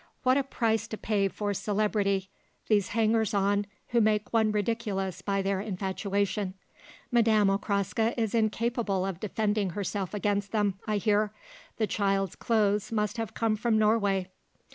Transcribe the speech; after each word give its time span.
"What 0.23 0.35
a 0.35 0.41
price 0.43 0.87
to 0.87 0.97
pay 0.97 1.27
for 1.27 1.53
celebrity 1.53 2.31
these 2.67 2.87
hangers 2.87 3.35
on 3.35 3.67
who 3.89 4.01
make 4.01 4.33
one 4.33 4.51
ridiculous 4.51 5.21
by 5.21 5.43
their 5.43 5.61
infatuation. 5.61 6.55
Madame 7.11 7.51
Okraska 7.51 8.15
is 8.17 8.33
incapable 8.33 9.05
of 9.05 9.19
defending 9.19 9.69
herself 9.77 10.15
against 10.15 10.51
them, 10.53 10.79
I 10.87 10.97
hear. 10.97 11.31
The 11.77 11.85
child's 11.85 12.35
clothes 12.35 12.91
might 12.91 13.17
have 13.17 13.35
come 13.35 13.55
from 13.55 13.77
Norway!" 13.77 14.31